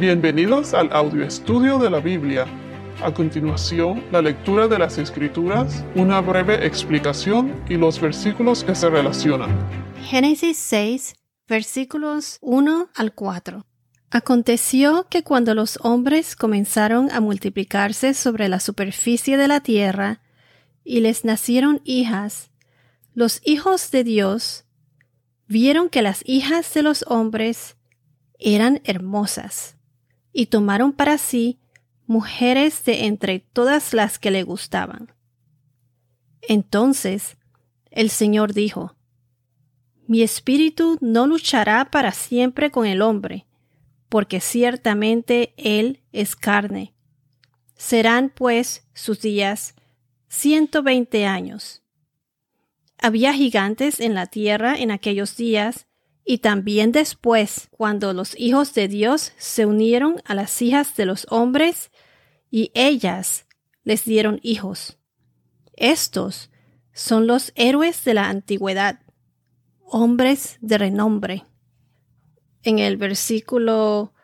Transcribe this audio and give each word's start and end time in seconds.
Bienvenidos 0.00 0.74
al 0.74 0.92
audio 0.92 1.24
estudio 1.24 1.78
de 1.78 1.88
la 1.88 2.00
Biblia. 2.00 2.46
A 3.00 3.14
continuación, 3.14 4.02
la 4.10 4.20
lectura 4.20 4.66
de 4.66 4.76
las 4.76 4.98
Escrituras, 4.98 5.84
una 5.94 6.20
breve 6.20 6.66
explicación 6.66 7.62
y 7.68 7.76
los 7.76 8.00
versículos 8.00 8.64
que 8.64 8.74
se 8.74 8.90
relacionan. 8.90 9.50
Génesis 10.02 10.58
6, 10.58 11.14
versículos 11.46 12.38
1 12.40 12.88
al 12.92 13.14
4. 13.14 13.64
Aconteció 14.10 15.06
que 15.08 15.22
cuando 15.22 15.54
los 15.54 15.78
hombres 15.82 16.34
comenzaron 16.34 17.08
a 17.12 17.20
multiplicarse 17.20 18.14
sobre 18.14 18.48
la 18.48 18.58
superficie 18.58 19.36
de 19.36 19.46
la 19.46 19.60
tierra, 19.60 20.20
y 20.82 21.00
les 21.00 21.24
nacieron 21.24 21.80
hijas, 21.84 22.50
los 23.14 23.40
hijos 23.44 23.92
de 23.92 24.02
Dios 24.02 24.64
vieron 25.46 25.88
que 25.88 26.02
las 26.02 26.22
hijas 26.26 26.74
de 26.74 26.82
los 26.82 27.04
hombres 27.06 27.76
eran 28.40 28.80
hermosas, 28.84 29.76
y 30.34 30.46
tomaron 30.46 30.92
para 30.92 31.16
sí 31.16 31.60
mujeres 32.06 32.84
de 32.84 33.06
entre 33.06 33.38
todas 33.38 33.94
las 33.94 34.18
que 34.18 34.30
le 34.30 34.42
gustaban. 34.42 35.14
Entonces 36.42 37.38
el 37.90 38.10
Señor 38.10 38.52
dijo, 38.52 38.96
Mi 40.06 40.20
espíritu 40.20 40.98
no 41.00 41.26
luchará 41.26 41.90
para 41.90 42.12
siempre 42.12 42.70
con 42.70 42.84
el 42.84 43.00
hombre, 43.00 43.46
porque 44.10 44.40
ciertamente 44.40 45.54
él 45.56 46.02
es 46.12 46.36
carne. 46.36 46.92
Serán 47.76 48.30
pues 48.34 48.86
sus 48.92 49.20
días 49.20 49.74
ciento 50.28 50.82
veinte 50.82 51.26
años. 51.26 51.82
Había 52.98 53.32
gigantes 53.32 54.00
en 54.00 54.14
la 54.14 54.26
tierra 54.26 54.74
en 54.76 54.90
aquellos 54.90 55.36
días, 55.36 55.86
y 56.24 56.38
también 56.38 56.90
después, 56.90 57.68
cuando 57.70 58.14
los 58.14 58.38
hijos 58.38 58.72
de 58.72 58.88
Dios 58.88 59.32
se 59.36 59.66
unieron 59.66 60.22
a 60.24 60.34
las 60.34 60.62
hijas 60.62 60.96
de 60.96 61.04
los 61.04 61.26
hombres, 61.30 61.90
y 62.50 62.70
ellas 62.74 63.46
les 63.82 64.04
dieron 64.04 64.40
hijos. 64.42 64.98
Estos 65.74 66.50
son 66.92 67.26
los 67.26 67.52
héroes 67.56 68.04
de 68.04 68.14
la 68.14 68.30
antigüedad, 68.30 69.00
hombres 69.84 70.56
de 70.60 70.78
renombre. 70.78 71.44
En 72.62 72.78
el 72.78 72.96
versículo 72.96 74.14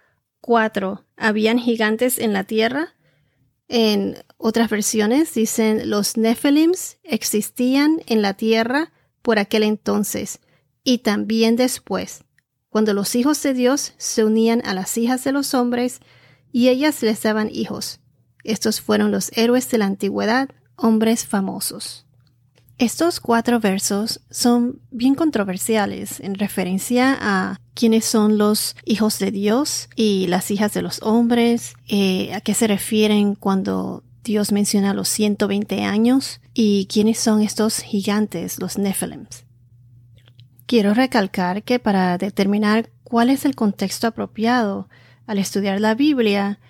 4, 0.41 1.05
¿habían 1.17 1.59
gigantes 1.59 2.19
en 2.19 2.33
la 2.33 2.45
tierra? 2.45 2.95
En 3.69 4.17
otras 4.39 4.71
versiones 4.71 5.35
dicen 5.35 5.91
los 5.91 6.17
Nephilims 6.17 6.99
existían 7.03 8.01
en 8.07 8.23
la 8.23 8.35
tierra 8.35 8.93
por 9.23 9.39
aquel 9.39 9.65
entonces 9.65 10.41
y 10.85 10.99
también 10.99 11.57
después, 11.57 12.25
cuando 12.69 12.95
los 12.95 13.15
hijos 13.15 13.43
de 13.43 13.55
Dios 13.55 13.93
se 13.99 14.25
unían 14.25 14.63
a 14.65 14.75
las 14.75 14.97
hijas 14.97 15.25
de 15.25 15.33
los 15.33 15.55
hombres 15.55 16.01
y 16.53 16.69
ellas 16.69 17.03
les 17.03 17.23
daban 17.23 17.49
hijos. 17.53 18.01
Estos 18.45 18.81
fueron 18.81 19.11
los 19.11 19.31
héroes 19.37 19.71
de 19.71 19.79
la 19.79 19.87
antigüedad, 19.87 20.49
hombres 20.77 21.27
famosos. 21.27 22.07
Estos 22.79 23.21
cuatro 23.21 23.61
versos 23.61 24.21
son 24.31 24.81
bien 24.91 25.15
controversiales 25.15 26.19
en 26.21 26.35
referencia 26.35 27.15
a 27.21 27.61
quiénes 27.75 28.07
son 28.07 28.39
los 28.39 28.75
hijos 28.87 29.19
de 29.19 29.31
Dios 29.31 29.91
y 29.97 30.29
las 30.29 30.51
hijas 30.51 30.73
de 30.73 30.81
los 30.81 31.03
hombres, 31.03 31.75
eh, 31.89 32.33
a 32.33 32.41
qué 32.41 32.55
se 32.55 32.67
refieren 32.67 33.35
cuando 33.35 34.03
Dios 34.25 34.51
menciona 34.51 34.95
los 34.95 35.09
120 35.09 35.83
años 35.83 36.41
y 36.55 36.87
quiénes 36.87 37.19
son 37.19 37.43
estos 37.43 37.81
gigantes, 37.81 38.59
los 38.59 38.79
Nephilims. 38.79 39.45
Quiero 40.71 40.95
recalcar 40.95 41.65
que 41.65 41.81
para 41.81 42.17
determinar 42.17 42.91
cuál 43.03 43.29
es 43.29 43.45
el 43.45 43.57
contexto 43.57 44.07
apropiado 44.07 44.89
al 45.27 45.39
estudiar 45.39 45.81
la 45.81 45.97
Biblia, 45.97 46.61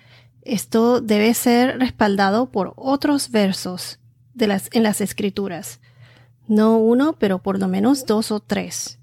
esto 0.41 1.01
debe 1.01 1.35
ser 1.35 1.77
respaldado 1.77 2.49
por 2.49 2.73
otros 2.77 3.29
versos 3.29 3.99
de 4.33 4.47
las, 4.47 4.69
en 4.71 4.81
las 4.81 5.01
escrituras 5.01 5.81
no 6.47 6.77
uno, 6.77 7.13
pero 7.13 7.43
por 7.43 7.59
lo 7.59 7.67
menos 7.67 8.07
dos 8.07 8.31
o 8.31 8.39
tres. 8.39 8.97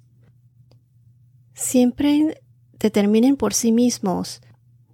Siempre 1.54 2.42
determinen 2.72 3.36
por 3.36 3.54
sí 3.54 3.70
mismos, 3.70 4.42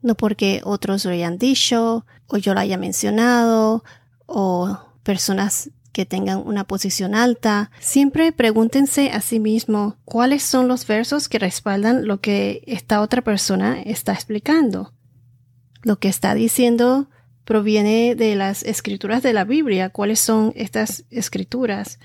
no 0.02 0.16
porque 0.16 0.60
otros 0.64 1.06
lo 1.06 1.12
hayan 1.12 1.38
dicho, 1.38 2.04
o 2.26 2.36
yo 2.36 2.52
lo 2.52 2.60
haya 2.60 2.76
mencionado, 2.76 3.84
o 4.26 4.78
personas 5.02 5.70
que 5.94 6.04
tengan 6.04 6.42
una 6.44 6.64
posición 6.64 7.14
alta. 7.14 7.70
Siempre 7.78 8.32
pregúntense 8.32 9.12
a 9.12 9.20
sí 9.20 9.40
mismo 9.40 9.96
cuáles 10.04 10.42
son 10.42 10.68
los 10.68 10.86
versos 10.86 11.28
que 11.28 11.38
respaldan 11.38 12.06
lo 12.06 12.20
que 12.20 12.62
esta 12.66 13.00
otra 13.00 13.22
persona 13.22 13.80
está 13.80 14.12
explicando. 14.12 14.92
Lo 15.82 15.98
que 16.00 16.08
está 16.08 16.34
diciendo 16.34 17.08
proviene 17.44 18.16
de 18.16 18.34
las 18.34 18.64
escrituras 18.64 19.22
de 19.22 19.32
la 19.32 19.44
Biblia. 19.44 19.90
¿Cuáles 19.90 20.18
son 20.18 20.52
estas 20.56 21.04
escrituras? 21.10 22.00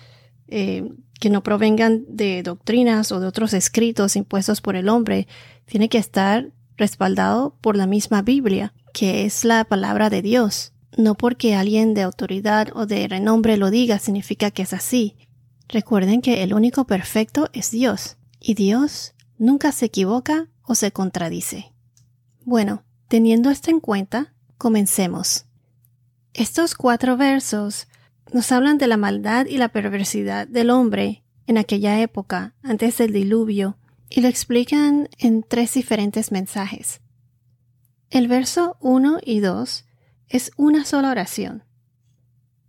Eh, 0.48 0.88
que 1.20 1.30
no 1.30 1.44
provengan 1.44 2.06
de 2.08 2.44
doctrinas 2.44 3.12
o 3.12 3.20
de 3.20 3.28
otros 3.28 3.54
escritos 3.54 4.16
impuestos 4.16 4.62
por 4.62 4.76
el 4.76 4.88
hombre, 4.88 5.28
tiene 5.66 5.90
que 5.90 5.98
estar 5.98 6.52
respaldado 6.78 7.58
por 7.60 7.76
la 7.76 7.88
misma 7.88 8.22
Biblia, 8.22 8.74
que 8.94 9.26
es 9.26 9.44
la 9.44 9.66
palabra 9.66 10.10
de 10.10 10.22
Dios. 10.22 10.74
No 10.98 11.16
porque 11.16 11.56
alguien 11.56 11.94
de 11.94 12.02
autoridad 12.02 12.70
o 12.74 12.86
de 12.86 13.08
renombre 13.08 13.58
lo 13.58 13.70
diga 13.70 14.00
significa 14.00 14.52
que 14.52 14.64
es 14.64 14.74
así. 14.74 15.16
Recuerden 15.68 16.22
que 16.22 16.44
el 16.44 16.54
único 16.54 16.86
perfecto 16.86 17.50
es 17.54 17.72
Dios, 17.72 18.18
y 18.40 18.56
Dios 18.56 19.14
nunca 19.38 19.72
se 19.72 19.86
equivoca 19.86 20.48
o 20.64 20.76
se 20.76 20.92
contradice. 20.92 21.74
Bueno, 22.44 22.84
teniendo 23.08 23.50
esto 23.50 23.70
en 23.70 23.80
cuenta, 23.80 24.34
comencemos. 24.58 25.46
Estos 26.34 26.76
cuatro 26.76 27.18
versos 27.18 27.88
nos 28.34 28.52
hablan 28.52 28.78
de 28.78 28.88
la 28.88 28.98
maldad 28.98 29.46
y 29.46 29.58
la 29.58 29.70
perversidad 29.70 30.48
del 30.48 30.70
hombre 30.70 31.24
en 31.48 31.58
aquella 31.58 32.00
época, 32.00 32.54
antes 32.62 32.98
del 32.98 33.14
diluvio, 33.14 33.78
y 34.10 34.22
lo 34.22 34.28
explican 34.28 35.10
en 35.18 35.44
tres 35.44 35.74
diferentes 35.74 36.32
mensajes. 36.32 37.02
El 38.10 38.28
verso 38.28 38.78
1 38.82 39.20
y 39.24 39.40
2 39.40 39.86
es 40.30 40.52
una 40.56 40.86
sola 40.86 41.10
oración. 41.10 41.64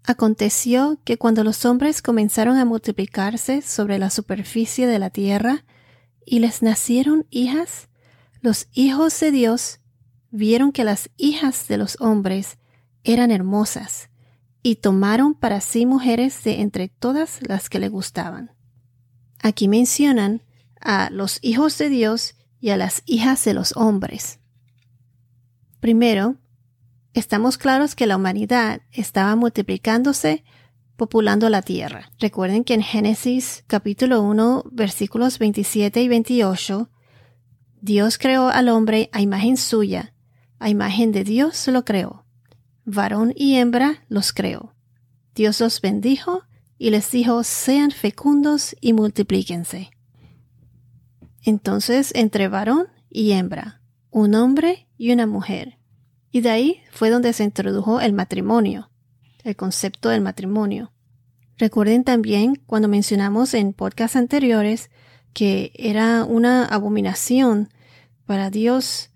Aconteció 0.02 0.98
que 1.04 1.18
cuando 1.18 1.44
los 1.44 1.64
hombres 1.64 2.02
comenzaron 2.02 2.56
a 2.56 2.64
multiplicarse 2.64 3.62
sobre 3.62 3.98
la 3.98 4.10
superficie 4.10 4.86
de 4.86 4.98
la 4.98 5.10
tierra 5.10 5.64
y 6.24 6.38
les 6.38 6.62
nacieron 6.62 7.26
hijas, 7.30 7.88
los 8.40 8.68
hijos 8.72 9.20
de 9.20 9.30
Dios 9.30 9.80
vieron 10.30 10.72
que 10.72 10.84
las 10.84 11.10
hijas 11.16 11.68
de 11.68 11.76
los 11.76 12.00
hombres 12.00 12.58
eran 13.04 13.30
hermosas 13.30 14.08
y 14.62 14.76
tomaron 14.76 15.34
para 15.34 15.60
sí 15.60 15.84
mujeres 15.84 16.42
de 16.44 16.60
entre 16.60 16.88
todas 16.88 17.40
las 17.46 17.68
que 17.68 17.78
le 17.78 17.88
gustaban. 17.88 18.52
Aquí 19.38 19.68
mencionan 19.68 20.42
a 20.80 21.10
los 21.10 21.38
hijos 21.42 21.76
de 21.78 21.88
Dios 21.90 22.34
y 22.60 22.70
a 22.70 22.76
las 22.76 23.02
hijas 23.06 23.44
de 23.44 23.54
los 23.54 23.76
hombres. 23.76 24.38
Primero, 25.80 26.36
estamos 27.14 27.58
claros 27.58 27.94
que 27.94 28.06
la 28.06 28.16
humanidad 28.16 28.82
estaba 28.92 29.36
multiplicándose, 29.36 30.44
populando 30.96 31.48
la 31.48 31.62
tierra. 31.62 32.10
Recuerden 32.18 32.64
que 32.64 32.74
en 32.74 32.82
Génesis 32.82 33.64
capítulo 33.66 34.22
1 34.22 34.64
versículos 34.70 35.38
27 35.38 36.02
y 36.02 36.08
28, 36.08 36.90
Dios 37.80 38.18
creó 38.18 38.48
al 38.48 38.68
hombre 38.68 39.08
a 39.12 39.20
imagen 39.20 39.56
suya, 39.56 40.14
a 40.58 40.68
imagen 40.68 41.12
de 41.12 41.24
Dios 41.24 41.66
lo 41.68 41.84
creó 41.84 42.26
varón 42.84 43.32
y 43.36 43.56
hembra 43.56 44.04
los 44.08 44.32
creó. 44.32 44.74
Dios 45.34 45.60
los 45.60 45.80
bendijo 45.80 46.42
y 46.78 46.90
les 46.90 47.10
dijo, 47.10 47.44
sean 47.44 47.90
fecundos 47.90 48.74
y 48.80 48.92
multiplíquense. 48.92 49.90
Entonces, 51.42 52.12
entre 52.14 52.48
varón 52.48 52.88
y 53.08 53.32
hembra, 53.32 53.82
un 54.10 54.34
hombre 54.34 54.88
y 54.96 55.12
una 55.12 55.26
mujer. 55.26 55.78
Y 56.32 56.40
de 56.40 56.50
ahí 56.50 56.82
fue 56.92 57.10
donde 57.10 57.32
se 57.32 57.44
introdujo 57.44 58.00
el 58.00 58.12
matrimonio, 58.12 58.90
el 59.42 59.56
concepto 59.56 60.08
del 60.08 60.20
matrimonio. 60.20 60.92
Recuerden 61.58 62.04
también 62.04 62.56
cuando 62.66 62.88
mencionamos 62.88 63.54
en 63.54 63.72
podcasts 63.72 64.16
anteriores 64.16 64.90
que 65.32 65.72
era 65.74 66.24
una 66.24 66.64
abominación 66.64 67.68
para 68.26 68.50
Dios 68.50 69.10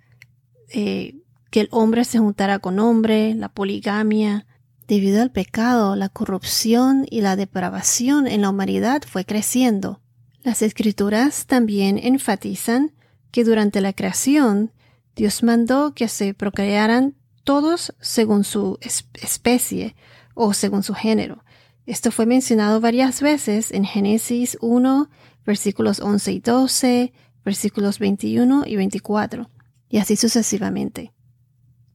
eh, 0.69 1.21
que 1.51 1.61
el 1.61 1.69
hombre 1.71 2.05
se 2.05 2.19
juntara 2.19 2.59
con 2.59 2.81
hombre, 2.81 3.35
la 3.35 3.49
poligamia. 3.49 4.47
Debido 4.89 5.23
al 5.23 5.31
pecado, 5.31 5.97
la 5.97 6.09
corrupción 6.09 7.07
y 7.09 7.21
la 7.21 7.37
depravación 7.37 8.27
en 8.27 8.43
la 8.43 8.51
humanidad 8.51 9.03
fue 9.07 9.25
creciendo. 9.25 10.01
Las 10.43 10.63
escrituras 10.63 11.47
también 11.47 11.97
enfatizan 11.97 12.93
que 13.31 13.45
durante 13.45 13.81
la 13.81 13.93
creación 13.93 14.73
Dios 15.17 15.43
mandó 15.43 15.95
que 15.95 16.09
se 16.09 16.35
procrearan 16.35 17.15
todos 17.45 17.95
según 18.01 18.45
su 18.45 18.79
especie 18.81 19.95
o 20.35 20.55
según 20.55 20.83
su 20.83 20.95
género. 20.95 21.45
Esto 21.87 22.11
fue 22.11 22.27
mencionado 22.27 22.81
varias 22.81 23.21
veces 23.21 23.71
en 23.71 23.85
Génesis 23.85 24.57
1, 24.61 25.11
versículos 25.45 26.01
11 26.01 26.33
y 26.33 26.41
12, 26.41 27.13
versículos 27.45 27.99
21 27.99 28.65
y 28.67 28.77
24 28.77 29.51
y 29.89 29.99
así 29.99 30.17
sucesivamente. 30.17 31.13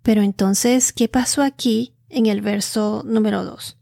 Pero 0.04 0.22
entonces, 0.22 0.94
¿qué 0.94 1.10
pasó 1.10 1.42
aquí 1.42 1.96
en 2.08 2.28
el 2.28 2.42
verso 2.42 3.04
número 3.06 3.44
2? 3.44 3.78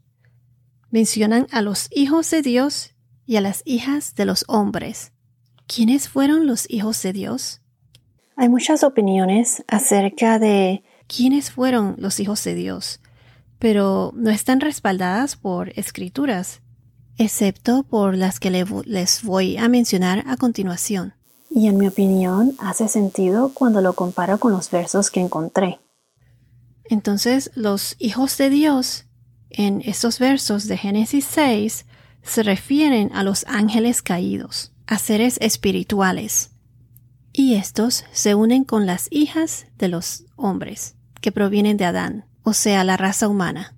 Mencionan 0.90 1.46
a 1.52 1.62
los 1.62 1.88
hijos 1.92 2.30
de 2.30 2.42
Dios 2.42 2.94
y 3.26 3.36
a 3.36 3.40
las 3.40 3.62
hijas 3.66 4.14
de 4.14 4.24
los 4.24 4.44
hombres. 4.48 5.12
¿Quiénes 5.66 6.08
fueron 6.08 6.46
los 6.46 6.68
hijos 6.70 7.00
de 7.02 7.12
Dios? 7.12 7.60
Hay 8.40 8.48
muchas 8.48 8.84
opiniones 8.84 9.64
acerca 9.66 10.38
de 10.38 10.84
quiénes 11.08 11.50
fueron 11.50 11.96
los 11.98 12.20
hijos 12.20 12.44
de 12.44 12.54
Dios, 12.54 13.00
pero 13.58 14.12
no 14.14 14.30
están 14.30 14.60
respaldadas 14.60 15.34
por 15.34 15.70
escrituras, 15.70 16.60
excepto 17.16 17.82
por 17.82 18.16
las 18.16 18.38
que 18.38 18.52
les 18.52 19.24
voy 19.24 19.56
a 19.56 19.68
mencionar 19.68 20.22
a 20.28 20.36
continuación. 20.36 21.14
Y 21.50 21.66
en 21.66 21.78
mi 21.78 21.88
opinión 21.88 22.54
hace 22.60 22.86
sentido 22.86 23.50
cuando 23.52 23.80
lo 23.80 23.94
comparo 23.94 24.38
con 24.38 24.52
los 24.52 24.70
versos 24.70 25.10
que 25.10 25.18
encontré. 25.18 25.80
Entonces, 26.84 27.50
los 27.56 27.96
hijos 27.98 28.38
de 28.38 28.50
Dios 28.50 29.06
en 29.50 29.82
estos 29.84 30.20
versos 30.20 30.68
de 30.68 30.76
Génesis 30.76 31.24
6 31.24 31.86
se 32.22 32.42
refieren 32.44 33.10
a 33.14 33.24
los 33.24 33.44
ángeles 33.48 34.00
caídos, 34.00 34.70
a 34.86 34.98
seres 34.98 35.38
espirituales, 35.40 36.52
y 37.38 37.54
estos 37.54 38.04
se 38.10 38.34
unen 38.34 38.64
con 38.64 38.84
las 38.84 39.06
hijas 39.12 39.66
de 39.78 39.86
los 39.86 40.24
hombres, 40.34 40.96
que 41.20 41.30
provienen 41.30 41.76
de 41.76 41.84
Adán, 41.84 42.24
o 42.42 42.52
sea, 42.52 42.82
la 42.82 42.96
raza 42.96 43.28
humana. 43.28 43.76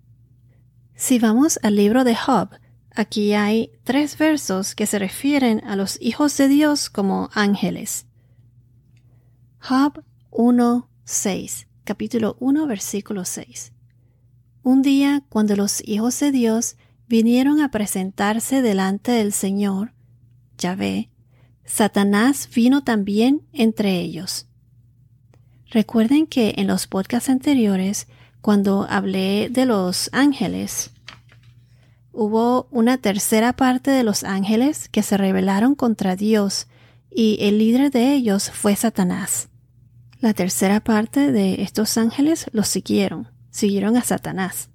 Si 0.94 1.18
vamos 1.18 1.60
al 1.62 1.76
libro 1.76 2.04
de 2.04 2.16
Job, 2.16 2.48
aquí 2.94 3.34
hay 3.34 3.70
tres 3.84 4.16
versos 4.16 4.74
que 4.74 4.86
se 4.86 4.98
refieren 4.98 5.62
a 5.66 5.76
los 5.76 6.00
hijos 6.00 6.38
de 6.38 6.48
Dios 6.48 6.88
como 6.88 7.28
ángeles. 7.34 8.06
Job 9.60 10.04
1, 10.30 10.88
6, 11.04 11.66
capítulo 11.84 12.38
1, 12.40 12.66
versículo 12.66 13.26
6. 13.26 13.74
Un 14.62 14.80
día, 14.80 15.22
cuando 15.28 15.54
los 15.54 15.86
hijos 15.86 16.18
de 16.18 16.32
Dios 16.32 16.76
vinieron 17.08 17.60
a 17.60 17.70
presentarse 17.70 18.62
delante 18.62 19.12
del 19.12 19.34
Señor, 19.34 19.92
Yahvé, 20.56 21.09
Satanás 21.70 22.48
vino 22.52 22.82
también 22.82 23.42
entre 23.52 24.00
ellos. 24.00 24.46
Recuerden 25.70 26.26
que 26.26 26.54
en 26.56 26.66
los 26.66 26.88
podcasts 26.88 27.30
anteriores, 27.30 28.08
cuando 28.40 28.88
hablé 28.90 29.48
de 29.50 29.66
los 29.66 30.10
ángeles, 30.12 30.90
hubo 32.12 32.66
una 32.72 32.98
tercera 32.98 33.52
parte 33.52 33.92
de 33.92 34.02
los 34.02 34.24
ángeles 34.24 34.88
que 34.88 35.04
se 35.04 35.16
rebelaron 35.16 35.76
contra 35.76 36.16
Dios 36.16 36.66
y 37.08 37.38
el 37.40 37.58
líder 37.58 37.92
de 37.92 38.14
ellos 38.14 38.50
fue 38.50 38.74
Satanás. 38.74 39.48
La 40.18 40.34
tercera 40.34 40.80
parte 40.80 41.30
de 41.30 41.62
estos 41.62 41.96
ángeles 41.96 42.46
los 42.52 42.66
siguieron, 42.66 43.28
siguieron 43.50 43.96
a 43.96 44.02
Satanás. 44.02 44.70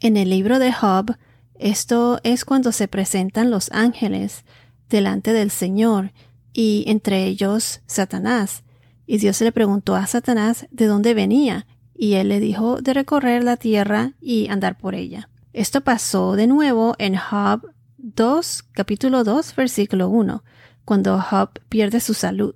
En 0.00 0.16
el 0.16 0.30
libro 0.30 0.58
de 0.58 0.72
Job, 0.72 1.16
esto 1.54 2.18
es 2.24 2.44
cuando 2.44 2.72
se 2.72 2.88
presentan 2.88 3.52
los 3.52 3.70
ángeles 3.70 4.44
delante 4.88 5.32
del 5.32 5.50
Señor 5.50 6.12
y 6.52 6.84
entre 6.86 7.24
ellos 7.24 7.80
Satanás. 7.86 8.62
Y 9.06 9.18
Dios 9.18 9.40
le 9.40 9.52
preguntó 9.52 9.96
a 9.96 10.06
Satanás 10.06 10.66
de 10.70 10.86
dónde 10.86 11.12
venía, 11.12 11.66
y 11.94 12.14
él 12.14 12.28
le 12.28 12.40
dijo 12.40 12.80
de 12.80 12.94
recorrer 12.94 13.44
la 13.44 13.56
tierra 13.56 14.12
y 14.20 14.48
andar 14.48 14.78
por 14.78 14.94
ella. 14.94 15.28
Esto 15.52 15.82
pasó 15.82 16.36
de 16.36 16.46
nuevo 16.46 16.94
en 16.98 17.16
Job 17.16 17.70
2, 17.98 18.62
capítulo 18.72 19.22
2, 19.24 19.54
versículo 19.54 20.08
1, 20.08 20.42
cuando 20.84 21.20
Job 21.20 21.50
pierde 21.68 22.00
su 22.00 22.14
salud. 22.14 22.54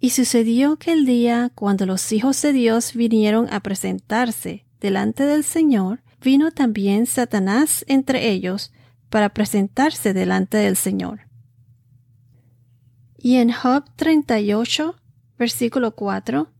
Y 0.00 0.10
sucedió 0.10 0.76
que 0.76 0.92
el 0.92 1.06
día 1.06 1.52
cuando 1.54 1.86
los 1.86 2.10
hijos 2.10 2.42
de 2.42 2.52
Dios 2.52 2.94
vinieron 2.94 3.46
a 3.52 3.60
presentarse 3.60 4.64
delante 4.80 5.24
del 5.24 5.44
Señor, 5.44 6.02
vino 6.20 6.50
también 6.50 7.06
Satanás 7.06 7.84
entre 7.86 8.30
ellos 8.30 8.72
para 9.12 9.28
presentarse 9.28 10.14
delante 10.14 10.56
del 10.56 10.74
Señor. 10.74 11.28
Y 13.18 13.36
en 13.36 13.52
Job 13.52 13.84
38, 13.94 14.96
versículo 15.38 15.94
4, 15.94 16.50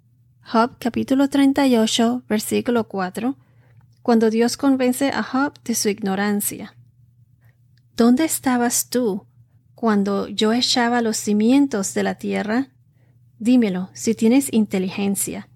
Job 0.42 0.76
capítulo 0.78 1.30
38, 1.30 2.24
versículo 2.28 2.86
4, 2.88 3.38
cuando 4.02 4.28
Dios 4.28 4.58
convence 4.58 5.08
a 5.08 5.22
Job 5.22 5.54
de 5.64 5.74
su 5.74 5.88
ignorancia. 5.88 6.76
¿Dónde 7.96 8.26
estabas 8.26 8.90
tú 8.90 9.26
cuando 9.74 10.28
yo 10.28 10.52
echaba 10.52 11.00
los 11.00 11.16
cimientos 11.16 11.94
de 11.94 12.02
la 12.02 12.16
tierra? 12.16 12.68
Dímelo, 13.38 13.88
si 13.94 14.14
tienes 14.14 14.52
inteligencia. 14.52 15.48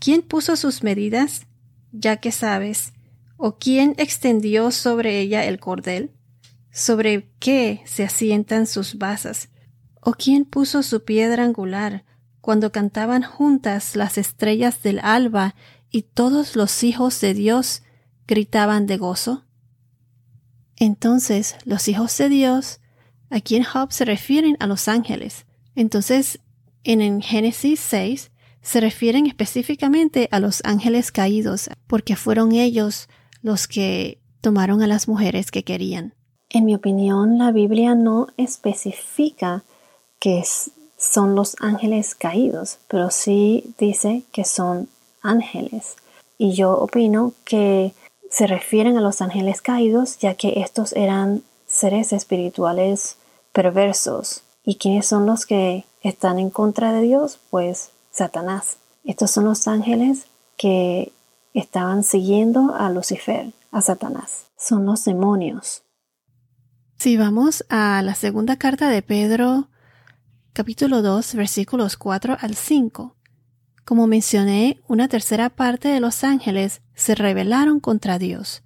¿Quién 0.00 0.22
puso 0.22 0.56
sus 0.56 0.82
medidas? 0.82 1.46
Ya 1.92 2.16
que 2.16 2.32
sabes. 2.32 2.92
¿O 3.36 3.56
quién 3.56 3.94
extendió 3.98 4.72
sobre 4.72 5.20
ella 5.20 5.44
el 5.44 5.60
cordel? 5.60 6.10
Sobre 6.74 7.30
qué 7.38 7.82
se 7.86 8.02
asientan 8.02 8.66
sus 8.66 8.98
basas, 8.98 9.48
o 10.00 10.12
quién 10.12 10.44
puso 10.44 10.82
su 10.82 11.04
piedra 11.04 11.44
angular, 11.44 12.04
cuando 12.40 12.72
cantaban 12.72 13.22
juntas 13.22 13.94
las 13.94 14.18
estrellas 14.18 14.82
del 14.82 14.98
alba 14.98 15.54
y 15.90 16.02
todos 16.02 16.56
los 16.56 16.82
hijos 16.82 17.20
de 17.20 17.32
Dios 17.32 17.84
gritaban 18.26 18.86
de 18.86 18.96
gozo? 18.96 19.44
Entonces 20.76 21.54
los 21.64 21.86
hijos 21.86 22.18
de 22.18 22.28
Dios, 22.28 22.80
aquí 23.30 23.54
en 23.54 23.62
Job 23.62 23.92
se 23.92 24.04
refieren 24.04 24.56
a 24.58 24.66
los 24.66 24.88
ángeles. 24.88 25.46
Entonces, 25.76 26.40
en 26.82 27.22
Génesis 27.22 27.78
6 27.78 28.32
se 28.62 28.80
refieren 28.80 29.26
específicamente 29.26 30.28
a 30.32 30.40
los 30.40 30.60
ángeles 30.64 31.12
caídos, 31.12 31.70
porque 31.86 32.16
fueron 32.16 32.50
ellos 32.52 33.08
los 33.42 33.68
que 33.68 34.20
tomaron 34.40 34.82
a 34.82 34.88
las 34.88 35.06
mujeres 35.06 35.52
que 35.52 35.62
querían. 35.62 36.14
En 36.54 36.66
mi 36.66 36.76
opinión, 36.76 37.36
la 37.36 37.50
Biblia 37.50 37.96
no 37.96 38.28
especifica 38.36 39.64
que 40.20 40.44
son 40.96 41.34
los 41.34 41.56
ángeles 41.58 42.14
caídos, 42.14 42.78
pero 42.86 43.10
sí 43.10 43.74
dice 43.76 44.22
que 44.30 44.44
son 44.44 44.88
ángeles. 45.20 45.96
Y 46.38 46.52
yo 46.52 46.70
opino 46.78 47.32
que 47.44 47.92
se 48.30 48.46
refieren 48.46 48.96
a 48.96 49.00
los 49.00 49.20
ángeles 49.20 49.62
caídos 49.62 50.18
ya 50.18 50.34
que 50.34 50.60
estos 50.60 50.92
eran 50.92 51.42
seres 51.66 52.12
espirituales 52.12 53.16
perversos. 53.52 54.44
¿Y 54.64 54.76
quiénes 54.76 55.08
son 55.08 55.26
los 55.26 55.46
que 55.46 55.84
están 56.02 56.38
en 56.38 56.50
contra 56.50 56.92
de 56.92 57.00
Dios? 57.00 57.40
Pues 57.50 57.90
Satanás. 58.12 58.76
Estos 59.02 59.32
son 59.32 59.46
los 59.46 59.66
ángeles 59.66 60.26
que 60.56 61.10
estaban 61.52 62.04
siguiendo 62.04 62.72
a 62.76 62.90
Lucifer, 62.90 63.52
a 63.72 63.80
Satanás. 63.80 64.46
Son 64.56 64.86
los 64.86 65.04
demonios. 65.04 65.83
Si 67.04 67.18
vamos 67.18 67.66
a 67.68 68.00
la 68.00 68.14
segunda 68.14 68.56
carta 68.56 68.88
de 68.88 69.02
Pedro, 69.02 69.68
capítulo 70.54 71.02
2, 71.02 71.34
versículos 71.34 71.98
4 71.98 72.38
al 72.40 72.54
5. 72.54 73.14
Como 73.84 74.06
mencioné, 74.06 74.80
una 74.88 75.06
tercera 75.06 75.50
parte 75.50 75.88
de 75.88 76.00
los 76.00 76.24
ángeles 76.24 76.80
se 76.94 77.14
rebelaron 77.14 77.78
contra 77.78 78.18
Dios. 78.18 78.62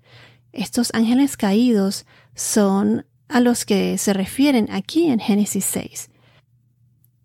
Estos 0.52 0.92
ángeles 0.94 1.36
caídos 1.36 2.06
son 2.36 3.06
a 3.26 3.40
los 3.40 3.64
que 3.64 3.98
se 3.98 4.12
refieren 4.12 4.68
aquí 4.70 5.08
en 5.08 5.18
Génesis 5.18 5.64
6. 5.64 6.08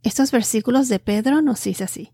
Estos 0.01 0.31
versículos 0.31 0.89
de 0.89 0.97
Pedro 0.97 1.43
nos 1.43 1.63
dice 1.63 1.83
así. 1.83 2.11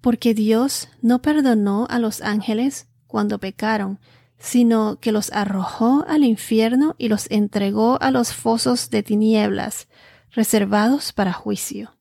Porque 0.00 0.32
Dios 0.32 0.88
no 1.02 1.20
perdonó 1.20 1.86
a 1.90 1.98
los 1.98 2.22
ángeles 2.22 2.88
cuando 3.06 3.38
pecaron, 3.38 3.98
sino 4.38 4.98
que 5.00 5.12
los 5.12 5.32
arrojó 5.32 6.04
al 6.08 6.24
infierno 6.24 6.94
y 6.98 7.08
los 7.08 7.30
entregó 7.30 7.98
a 8.00 8.10
los 8.10 8.32
fosos 8.32 8.90
de 8.90 9.02
tinieblas, 9.02 9.88
reservados 10.30 11.12
para 11.12 11.32
juicio. 11.32 11.96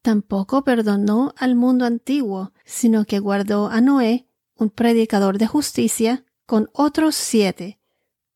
Tampoco 0.00 0.64
perdonó 0.64 1.34
al 1.36 1.54
mundo 1.54 1.84
antiguo, 1.84 2.52
sino 2.64 3.04
que 3.04 3.18
guardó 3.18 3.68
a 3.68 3.80
Noé, 3.80 4.26
un 4.56 4.70
predicador 4.70 5.38
de 5.38 5.46
justicia, 5.46 6.24
con 6.46 6.70
otros 6.72 7.14
siete, 7.14 7.78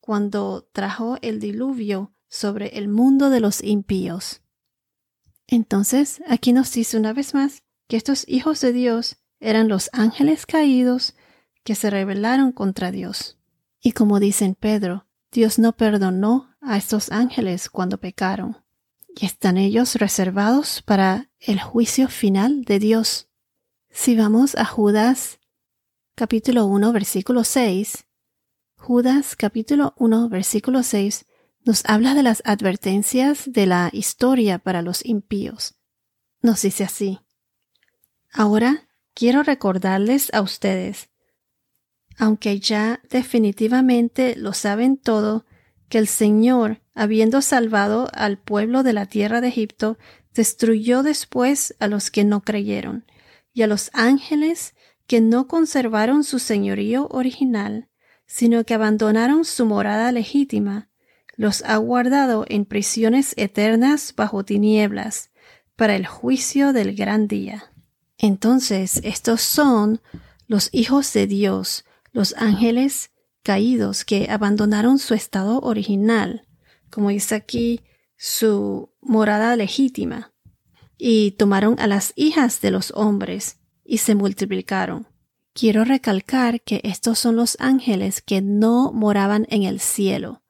cuando 0.00 0.68
trajo 0.73 1.16
el 1.23 1.40
diluvio 1.40 2.12
sobre 2.28 2.78
el 2.78 2.88
mundo 2.88 3.30
de 3.30 3.40
los 3.40 3.62
impíos. 3.62 4.42
Entonces, 5.49 6.23
aquí 6.28 6.52
nos 6.52 6.73
dice 6.73 6.96
una 6.96 7.12
vez 7.12 7.35
más 7.35 7.62
que 7.88 7.96
estos 7.96 8.25
hijos 8.28 8.61
de 8.61 8.73
Dios 8.73 9.16
eran 9.40 9.68
los 9.68 9.90
ángeles 9.92 10.46
caídos 10.46 11.14
que 11.66 11.75
se 11.75 11.90
rebelaron 11.90 12.52
contra 12.52 12.92
Dios. 12.92 13.38
Y 13.82 13.90
como 13.90 14.20
dice 14.20 14.44
en 14.44 14.54
Pedro, 14.54 15.08
Dios 15.32 15.58
no 15.58 15.76
perdonó 15.76 16.54
a 16.61 16.76
estos 16.76 17.11
ángeles 17.11 17.68
cuando 17.68 17.99
pecaron, 17.99 18.56
y 19.08 19.26
están 19.26 19.56
ellos 19.56 19.96
reservados 19.96 20.80
para 20.80 21.28
el 21.40 21.61
juicio 21.61 22.08
final 22.08 22.62
de 22.64 22.78
Dios. 22.78 23.28
Si 23.90 24.14
vamos 24.14 24.54
a 24.54 24.64
Judas 24.64 25.40
capítulo 26.14 26.66
1 26.66 26.92
versículo 26.92 27.42
6, 27.42 28.06
Judas 28.76 29.35
capítulo 29.35 29.92
1 29.99 30.28
versículo 30.28 30.85
6 30.85 31.26
nos 31.64 31.85
habla 31.87 32.14
de 32.14 32.23
las 32.23 32.42
advertencias 32.44 33.42
de 33.52 33.66
la 33.66 33.90
historia 33.92 34.61
para 34.61 34.82
los 34.82 35.04
impíos. 35.04 35.75
nos 36.42 36.62
dice 36.62 36.85
así. 36.85 37.18
Ahora 38.32 38.88
quiero 39.14 39.42
recordarles 39.42 40.32
a 40.32 40.42
ustedes, 40.42 41.08
aunque 42.18 42.61
ya 42.61 43.00
definitivamente 43.11 44.37
lo 44.37 44.52
saben 44.52 44.96
todo, 44.96 45.44
que 45.88 45.99
el 45.99 46.08
Señor, 46.08 46.80
habiendo 46.94 47.42
salvado 47.42 48.08
al 48.12 48.38
pueblo 48.38 48.82
de 48.82 48.92
la 48.92 49.06
tierra 49.06 49.40
de 49.40 49.49
Egipto, 49.49 49.99
destruyó 50.35 51.02
después 51.02 51.75
a 51.78 51.88
los 51.88 52.11
que 52.11 52.25
no 52.25 52.42
creyeron, 52.42 53.04
y 53.52 53.62
a 53.62 53.66
los 53.66 53.90
ángeles 53.92 54.75
que 55.06 55.20
no 55.20 55.46
conservaron 55.46 56.25
su 56.25 56.38
señorío 56.38 57.08
original, 57.11 57.88
sino 58.26 58.64
que 58.64 58.75
abandonaron 58.75 59.44
su 59.44 59.64
morada 59.66 60.11
legítima, 60.12 60.90
los 61.37 61.62
ha 61.64 61.76
guardado 61.76 62.44
en 62.49 62.64
prisiones 62.64 63.35
eternas 63.37 64.14
bajo 64.16 64.44
tinieblas, 64.44 65.30
para 65.76 65.94
el 65.94 66.06
juicio 66.06 66.73
del 66.73 66.96
gran 66.96 67.28
día. 67.28 67.73
Entonces 68.18 69.00
estos 69.04 69.42
son 69.42 70.00
los 70.46 70.70
hijos 70.73 71.12
de 71.12 71.26
Dios, 71.26 71.85
los 72.16 72.35
ángeles 72.38 73.11
caídos 73.42 74.06
que 74.06 74.28
abandonaron 74.30 74.99
su 74.99 75.12
estado 75.12 75.61
original, 75.61 76.49
como 76.88 77.11
dice 77.11 77.35
aquí, 77.35 77.82
su 78.16 78.90
morada 79.02 79.54
legítima, 79.54 80.32
y 80.96 81.32
tomaron 81.32 81.78
a 81.78 81.87
las 81.87 82.14
hijas 82.16 82.62
de 82.62 82.70
los 82.70 82.90
hombres 82.92 83.58
y 83.85 83.99
se 83.99 84.14
multiplicaron. 84.14 85.06
Quiero 85.52 85.85
recalcar 85.85 86.62
que 86.62 86.80
estos 86.85 87.18
son 87.18 87.37
los 87.37 87.58
ángeles 87.61 88.23
que 88.23 88.40
no 88.40 88.92
moraban 88.92 89.46
en 89.50 89.64
el 89.64 89.78
cielo. 89.78 90.42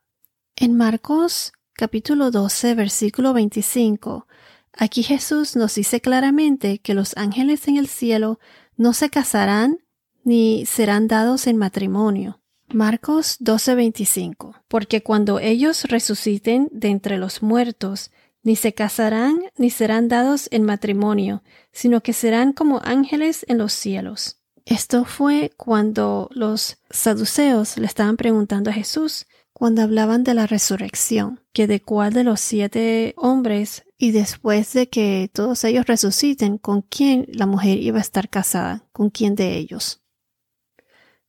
En 0.55 0.77
Marcos 0.77 1.53
capítulo 1.73 2.31
12 2.31 2.77
versículo 2.77 3.33
25, 3.33 4.29
aquí 4.73 5.03
Jesús 5.03 5.57
nos 5.57 5.75
dice 5.75 6.01
claramente 6.01 6.79
que 6.79 6.95
los 6.95 7.17
ángeles 7.17 7.67
en 7.67 7.77
el 7.77 7.89
cielo 7.89 8.39
no 8.77 8.93
se 8.93 9.11
casarán 9.11 9.81
ni 10.27 10.67
serán 10.67 11.07
dados 11.07 11.47
en 11.47 11.57
matrimonio. 11.57 12.41
Marcos 12.69 13.39
12:25 13.39 14.57
Porque 14.67 15.05
cuando 15.05 15.39
ellos 15.39 15.85
resuciten 15.85 16.69
de 16.73 16.89
entre 16.89 17.17
los 17.17 17.43
muertos, 17.43 18.11
ni 18.43 18.57
se 18.57 18.75
casarán 18.75 19.39
ni 19.57 19.71
serán 19.71 20.09
dados 20.09 20.49
en 20.51 20.65
matrimonio, 20.65 21.45
sino 21.71 22.03
que 22.03 22.13
serán 22.13 22.53
como 22.53 22.81
ángeles 22.83 23.47
en 23.49 23.59
los 23.59 23.73
cielos. 23.73 24.41
Esto 24.65 25.05
fue 25.05 25.53
cuando 25.57 26.29
los 26.33 26.79
saduceos 26.91 27.79
le 27.79 27.87
estaban 27.87 28.17
preguntando 28.17 28.71
a 28.71 28.75
Jesús 28.75 29.27
cuando 29.53 29.83
hablaban 29.83 30.25
de 30.25 30.35
la 30.35 30.49
resurrección, 30.49 31.41
que 31.53 31.69
de 31.69 31.81
cuál 31.81 32.13
de 32.13 32.25
los 32.25 32.41
siete 32.41 33.15
hombres 33.17 33.85
y 33.97 34.11
después 34.11 34.73
de 34.73 34.89
que 34.89 35.31
todos 35.33 35.63
ellos 35.63 35.87
resuciten, 35.87 36.59
con 36.59 36.83
quién 36.83 37.27
la 37.33 37.47
mujer 37.47 37.79
iba 37.79 37.99
a 37.99 38.03
estar 38.03 38.29
casada, 38.29 38.85
con 38.93 39.09
quién 39.09 39.37
de 39.37 39.57
ellos. 39.57 40.03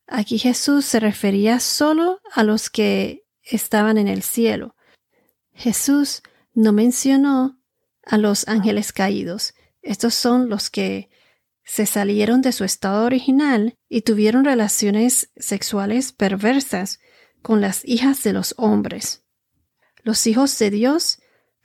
Aquí 0.08 0.38
Jesús 0.38 0.86
se 0.86 1.00
refería 1.00 1.60
solo 1.60 2.20
a 2.32 2.42
los 2.42 2.70
que 2.70 3.26
estaban 3.42 3.98
en 3.98 4.08
el 4.08 4.22
cielo. 4.22 4.74
Jesús 5.52 6.22
no 6.54 6.72
mencionó 6.72 7.60
a 8.04 8.16
los 8.16 8.48
ángeles 8.48 8.92
caídos. 8.92 9.54
Estos 9.82 10.14
son 10.14 10.48
los 10.48 10.70
que 10.70 11.10
se 11.62 11.84
salieron 11.84 12.40
de 12.40 12.52
su 12.52 12.64
estado 12.64 13.04
original 13.04 13.76
y 13.90 14.00
tuvieron 14.00 14.46
relaciones 14.46 15.30
sexuales 15.36 16.12
perversas 16.12 17.00
con 17.42 17.60
las 17.60 17.84
hijas 17.84 18.22
de 18.22 18.32
los 18.32 18.54
hombres. 18.56 19.24
Los 20.02 20.26
hijos 20.26 20.58
de 20.58 20.70
Dios 20.70 21.20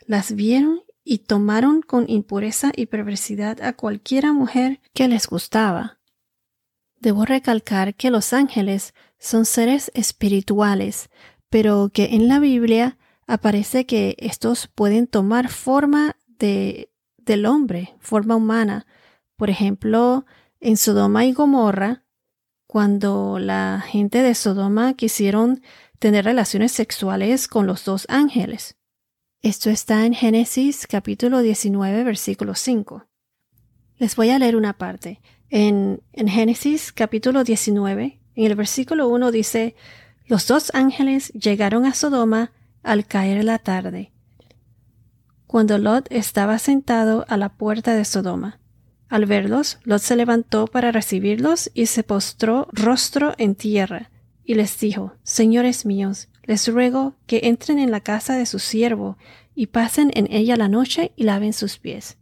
las 0.05 0.35
vieron 0.35 0.81
y 1.05 1.19
tomaron 1.19 1.81
con 1.81 2.09
impureza 2.09 2.73
y 2.75 2.87
perversidad 2.87 3.61
a 3.61 3.73
cualquiera 3.73 4.33
mujer 4.33 4.81
que 4.93 5.07
les 5.07 5.27
gustaba. 5.27 5.99
Debo 7.03 7.25
recalcar 7.25 7.95
que 7.95 8.09
los 8.09 8.31
ángeles 8.31 8.93
son 9.19 9.43
seres 9.45 9.91
espirituales, 9.93 11.09
pero 11.49 11.89
que 11.93 12.15
en 12.15 12.29
la 12.29 12.39
Biblia 12.39 12.97
aparece 13.27 13.85
que 13.85 14.15
estos 14.19 14.67
pueden 14.67 15.07
tomar 15.07 15.49
forma 15.49 16.15
de, 16.25 16.93
del 17.17 17.45
hombre, 17.45 17.93
forma 17.99 18.37
humana. 18.37 18.87
Por 19.35 19.49
ejemplo, 19.49 20.25
en 20.61 20.77
Sodoma 20.77 21.25
y 21.25 21.33
Gomorra, 21.33 22.05
cuando 22.67 23.37
la 23.37 23.83
gente 23.85 24.21
de 24.21 24.33
Sodoma 24.33 24.93
quisieron 24.93 25.61
tener 25.99 26.23
relaciones 26.23 26.71
sexuales 26.71 27.49
con 27.49 27.67
los 27.67 27.83
dos 27.83 28.05
ángeles. 28.07 28.77
Esto 29.41 29.69
está 29.69 30.05
en 30.05 30.13
Génesis 30.13 30.87
capítulo 30.87 31.41
19 31.41 32.05
versículo 32.05 32.55
5. 32.55 33.07
Les 33.97 34.15
voy 34.15 34.29
a 34.29 34.39
leer 34.39 34.55
una 34.55 34.77
parte. 34.77 35.21
En, 35.55 36.01
Génesis 36.15 36.91
capítulo 36.91 37.43
19, 37.43 38.19
en 38.33 38.43
el 38.43 38.55
versículo 38.55 39.07
1 39.09 39.31
dice, 39.31 39.75
los 40.25 40.47
dos 40.47 40.71
ángeles 40.73 41.31
llegaron 41.33 41.85
a 41.85 41.93
Sodoma 41.93 42.51
al 42.81 43.05
caer 43.05 43.43
la 43.43 43.59
tarde, 43.59 44.11
cuando 45.45 45.77
Lot 45.77 46.07
estaba 46.11 46.57
sentado 46.57 47.23
a 47.27 47.37
la 47.37 47.49
puerta 47.49 47.93
de 47.93 48.03
Sodoma. 48.03 48.61
Al 49.09 49.27
verlos, 49.27 49.77
Lot 49.83 50.01
se 50.01 50.15
levantó 50.15 50.65
para 50.65 50.91
recibirlos 50.91 51.69
y 51.75 51.85
se 51.85 52.01
postró 52.01 52.67
rostro 52.71 53.35
en 53.37 53.53
tierra, 53.53 54.09
y 54.43 54.55
les 54.55 54.79
dijo, 54.79 55.13
Señores 55.21 55.85
míos, 55.85 56.29
les 56.45 56.67
ruego 56.67 57.13
que 57.27 57.41
entren 57.43 57.77
en 57.77 57.91
la 57.91 57.99
casa 57.99 58.35
de 58.37 58.47
su 58.47 58.57
siervo, 58.57 59.19
y 59.53 59.67
pasen 59.67 60.09
en 60.15 60.25
ella 60.31 60.55
la 60.55 60.67
noche 60.67 61.11
y 61.15 61.25
laven 61.25 61.53
sus 61.53 61.77
pies. 61.77 62.17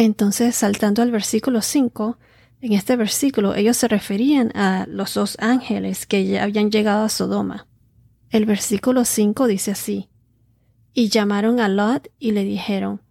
Entonces, 0.00 0.56
saltando 0.56 1.02
al 1.02 1.10
versículo 1.10 1.60
5, 1.60 2.16
en 2.62 2.72
este 2.72 2.96
versículo 2.96 3.54
ellos 3.54 3.76
se 3.76 3.86
referían 3.86 4.50
a 4.56 4.86
los 4.88 5.12
dos 5.12 5.36
ángeles 5.40 6.06
que 6.06 6.24
ya 6.24 6.42
habían 6.42 6.70
llegado 6.70 7.04
a 7.04 7.10
Sodoma. 7.10 7.66
El 8.30 8.46
versículo 8.46 9.04
5 9.04 9.46
dice 9.46 9.72
así, 9.72 10.08
Y 10.94 11.10
llamaron 11.10 11.60
a 11.60 11.68
Lot 11.68 12.08
y 12.18 12.30
le 12.32 12.44
dijeron, 12.44 13.02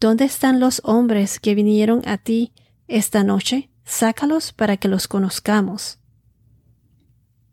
¿Dónde 0.00 0.24
están 0.24 0.58
los 0.58 0.80
hombres 0.82 1.38
que 1.38 1.54
vinieron 1.54 2.02
a 2.08 2.18
ti 2.18 2.52
esta 2.88 3.22
noche? 3.22 3.70
Sácalos 3.84 4.52
para 4.52 4.76
que 4.78 4.88
los 4.88 5.06
conozcamos. 5.06 6.00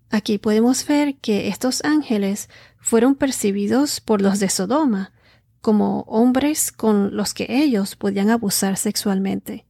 Aquí 0.10 0.40
podemos 0.40 0.88
ver 0.88 1.18
que 1.18 1.48
estos 1.48 1.84
ángeles 1.84 2.50
fueron 2.80 3.14
percibidos 3.14 4.02
por 4.02 4.24
los 4.24 4.40
de 4.40 4.50
Sodoma, 4.50 5.14
como 5.62 6.02
hombres 6.02 6.72
con 6.72 7.16
los 7.16 7.34
que 7.34 7.46
ellos 7.50 7.96
podían 7.96 8.30
abusar 8.30 8.78
sexualmente. 8.78 9.66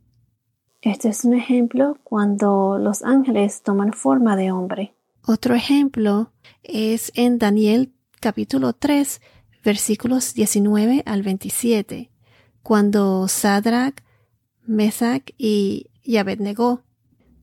Este 0.81 1.09
es 1.09 1.25
un 1.25 1.33
ejemplo 1.33 1.97
cuando 2.03 2.77
los 2.77 3.03
ángeles 3.03 3.63
toman 3.63 3.93
forma 3.93 4.35
de 4.35 4.51
hombre. 4.51 4.95
Otro 5.25 5.55
ejemplo 5.55 6.31
es 6.63 7.11
en 7.15 7.37
Daniel 7.37 7.93
capítulo 8.21 8.73
3 8.73 9.19
versículos 9.63 10.33
19 10.33 11.03
al 11.05 11.21
27, 11.21 12.11
cuando 12.63 13.27
Sadrach, 13.27 14.01
Mesach 14.65 15.31
y 15.37 15.89
Abednego, 16.17 16.83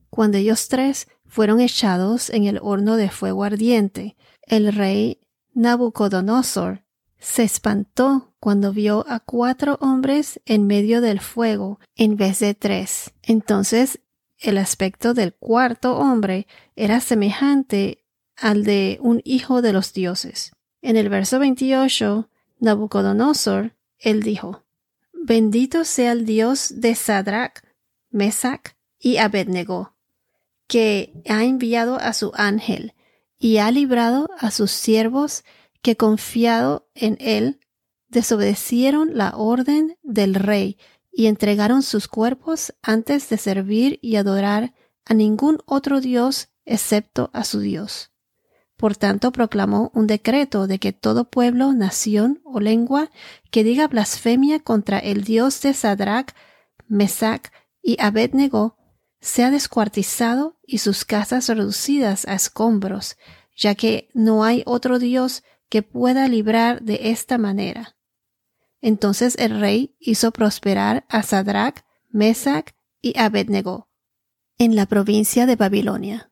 cuando 0.08 0.38
ellos 0.38 0.68
tres 0.68 1.08
fueron 1.26 1.60
echados 1.60 2.30
en 2.30 2.44
el 2.44 2.58
horno 2.62 2.96
de 2.96 3.10
fuego 3.10 3.44
ardiente, 3.44 4.16
el 4.42 4.72
rey 4.72 5.20
Nabucodonosor 5.52 6.85
se 7.18 7.42
espantó 7.44 8.34
cuando 8.40 8.72
vio 8.72 9.04
a 9.08 9.20
cuatro 9.20 9.78
hombres 9.80 10.40
en 10.44 10.66
medio 10.66 11.00
del 11.00 11.20
fuego 11.20 11.80
en 11.94 12.16
vez 12.16 12.40
de 12.40 12.54
tres. 12.54 13.12
Entonces 13.22 14.00
el 14.38 14.58
aspecto 14.58 15.14
del 15.14 15.34
cuarto 15.34 15.96
hombre 15.96 16.46
era 16.74 17.00
semejante 17.00 18.04
al 18.36 18.64
de 18.64 18.98
un 19.00 19.22
hijo 19.24 19.62
de 19.62 19.72
los 19.72 19.92
dioses. 19.92 20.52
En 20.82 20.96
el 20.96 21.08
verso 21.08 21.38
28, 21.38 22.28
Nabucodonosor, 22.60 23.74
él 23.98 24.22
dijo, 24.22 24.64
Bendito 25.12 25.84
sea 25.84 26.12
el 26.12 26.26
Dios 26.26 26.74
de 26.76 26.94
Sadrach, 26.94 27.62
Mesach 28.10 28.76
y 28.98 29.16
Abednego, 29.16 29.94
que 30.66 31.12
ha 31.28 31.44
enviado 31.44 31.98
a 31.98 32.12
su 32.12 32.32
ángel 32.34 32.94
y 33.38 33.58
ha 33.58 33.70
librado 33.70 34.28
a 34.38 34.50
sus 34.50 34.70
siervos 34.70 35.44
que 35.86 35.96
confiado 35.96 36.88
en 36.96 37.16
él, 37.20 37.60
desobedecieron 38.08 39.16
la 39.16 39.36
orden 39.36 39.96
del 40.02 40.34
rey 40.34 40.78
y 41.12 41.26
entregaron 41.26 41.84
sus 41.84 42.08
cuerpos 42.08 42.74
antes 42.82 43.28
de 43.28 43.36
servir 43.36 44.00
y 44.02 44.16
adorar 44.16 44.74
a 45.04 45.14
ningún 45.14 45.60
otro 45.64 46.00
Dios 46.00 46.48
excepto 46.64 47.30
a 47.32 47.44
su 47.44 47.60
Dios. 47.60 48.10
Por 48.76 48.96
tanto, 48.96 49.30
proclamó 49.30 49.92
un 49.94 50.08
decreto 50.08 50.66
de 50.66 50.80
que 50.80 50.92
todo 50.92 51.30
pueblo, 51.30 51.72
nación 51.72 52.40
o 52.42 52.58
lengua 52.58 53.12
que 53.52 53.62
diga 53.62 53.86
blasfemia 53.86 54.58
contra 54.58 54.98
el 54.98 55.22
Dios 55.22 55.62
de 55.62 55.72
Sadrach, 55.72 56.34
Mesach 56.88 57.52
y 57.80 57.96
Abednego 58.00 58.76
sea 59.20 59.52
descuartizado 59.52 60.58
y 60.66 60.78
sus 60.78 61.04
casas 61.04 61.46
reducidas 61.46 62.26
a 62.26 62.34
escombros, 62.34 63.16
ya 63.54 63.76
que 63.76 64.08
no 64.14 64.42
hay 64.42 64.64
otro 64.66 64.98
Dios 64.98 65.44
que 65.68 65.82
pueda 65.82 66.28
librar 66.28 66.82
de 66.82 67.10
esta 67.10 67.38
manera. 67.38 67.96
Entonces 68.80 69.36
el 69.38 69.58
rey 69.60 69.96
hizo 69.98 70.32
prosperar 70.32 71.04
a 71.08 71.22
Sadrach, 71.22 71.84
Mesach 72.10 72.72
y 73.02 73.18
Abednego 73.18 73.88
en 74.58 74.76
la 74.76 74.86
provincia 74.86 75.46
de 75.46 75.56
Babilonia. 75.56 76.30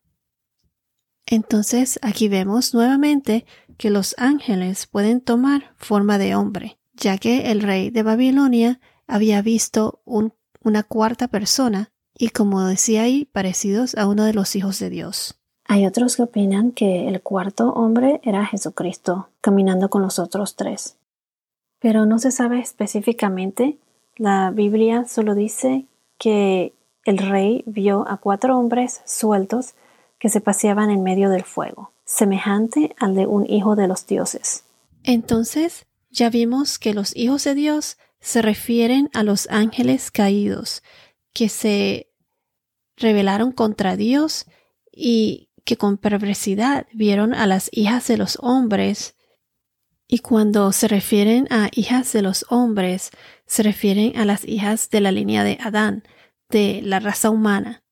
Entonces 1.25 1.99
aquí 2.01 2.27
vemos 2.27 2.73
nuevamente 2.73 3.45
que 3.77 3.89
los 3.89 4.15
ángeles 4.17 4.87
pueden 4.87 5.21
tomar 5.21 5.73
forma 5.77 6.17
de 6.17 6.35
hombre, 6.35 6.79
ya 6.93 7.17
que 7.17 7.51
el 7.51 7.61
rey 7.61 7.89
de 7.89 8.03
Babilonia 8.03 8.79
había 9.07 9.41
visto 9.41 10.01
una 10.05 10.83
cuarta 10.83 11.27
persona 11.27 11.91
y 12.17 12.29
como 12.29 12.63
decía 12.63 13.03
ahí, 13.03 13.25
parecidos 13.25 13.95
a 13.95 14.07
uno 14.07 14.23
de 14.23 14.33
los 14.33 14.55
hijos 14.55 14.79
de 14.79 14.89
Dios. 14.89 15.39
Hay 15.67 15.85
otros 15.85 16.15
que 16.15 16.23
opinan 16.23 16.71
que 16.71 17.07
el 17.07 17.21
cuarto 17.21 17.73
hombre 17.73 18.21
era 18.23 18.45
Jesucristo, 18.45 19.29
caminando 19.41 19.89
con 19.89 20.01
los 20.01 20.19
otros 20.19 20.55
tres. 20.55 20.95
Pero 21.79 22.05
no 22.05 22.19
se 22.19 22.31
sabe 22.31 22.59
específicamente. 22.59 23.77
La 24.15 24.51
Biblia 24.51 25.05
solo 25.05 25.33
dice 25.33 25.85
que 26.17 26.73
el 27.03 27.17
rey 27.17 27.63
vio 27.65 28.07
a 28.07 28.17
cuatro 28.17 28.57
hombres 28.57 29.01
sueltos 29.05 29.73
que 30.19 30.29
se 30.29 30.41
paseaban 30.41 30.89
en 30.89 31.03
medio 31.03 31.29
del 31.29 31.43
fuego, 31.43 31.91
semejante 32.05 32.95
al 32.99 33.15
de 33.15 33.27
un 33.27 33.49
hijo 33.49 33.75
de 33.75 33.87
los 33.87 34.07
dioses. 34.07 34.63
Entonces, 35.03 35.85
ya 36.09 36.29
vimos 36.29 36.79
que 36.79 36.93
los 36.93 37.15
hijos 37.15 37.43
de 37.43 37.55
Dios 37.55 37.97
se 38.19 38.41
refieren 38.41 39.09
a 39.13 39.23
los 39.23 39.47
ángeles 39.49 40.09
caídos, 40.09 40.81
que 41.33 41.49
se 41.49 42.09
rebelaron 42.97 43.51
contra 43.51 43.97
Dios 43.97 44.45
y 44.91 45.44
que 45.65 45.77
con 45.77 45.97
perversidad 45.97 46.87
vieron 46.93 47.33
a 47.33 47.47
las 47.47 47.69
hijas 47.73 48.07
de 48.07 48.17
los 48.17 48.37
hombres. 48.41 49.15
Y 50.07 50.19
cuando 50.19 50.71
se 50.71 50.87
refieren 50.87 51.47
a 51.49 51.69
hijas 51.73 52.13
de 52.13 52.21
los 52.21 52.45
hombres, 52.49 53.09
se 53.47 53.63
refieren 53.63 54.17
a 54.17 54.25
las 54.25 54.47
hijas 54.47 54.89
de 54.91 55.01
la 55.01 55.11
línea 55.11 55.43
de 55.43 55.57
Adán, 55.59 56.03
de 56.49 56.81
la 56.83 56.99
raza 56.99 57.31
humana. 57.31 57.83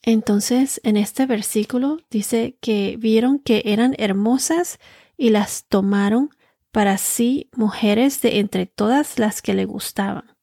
Entonces, 0.00 0.80
en 0.82 0.96
este 0.96 1.26
versículo 1.26 1.98
dice 2.10 2.56
que 2.60 2.96
vieron 2.98 3.38
que 3.38 3.62
eran 3.66 3.94
hermosas 3.98 4.80
y 5.16 5.30
las 5.30 5.66
tomaron 5.68 6.30
para 6.72 6.96
sí 6.96 7.50
mujeres 7.54 8.22
de 8.22 8.40
entre 8.40 8.66
todas 8.66 9.18
las 9.18 9.42
que 9.42 9.54
le 9.54 9.66
gustaban. 9.66 10.34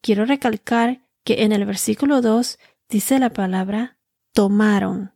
Quiero 0.00 0.24
recalcar 0.24 1.06
que 1.22 1.44
en 1.44 1.52
el 1.52 1.64
versículo 1.66 2.22
2 2.22 2.58
dice 2.88 3.18
la 3.18 3.30
palabra 3.30 3.98
tomaron. 4.34 5.14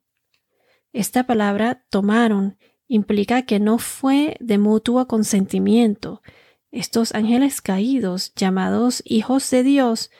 Esta 0.95 1.27
palabra 1.27 1.85
tomaron 1.91 2.57
implica 2.87 3.43
que 3.43 3.61
no 3.61 3.79
fue 3.79 4.39
de 4.41 4.57
mutuo 4.57 5.07
consentimiento. 5.07 6.23
Estos 6.71 7.15
ángeles 7.15 7.61
caídos, 7.61 8.33
llamados 8.35 9.03
hijos 9.05 9.51
de 9.51 9.63
Dios, 9.63 10.11